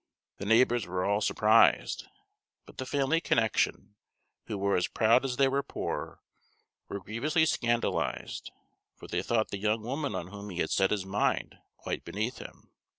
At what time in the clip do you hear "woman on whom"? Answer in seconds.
9.83-10.49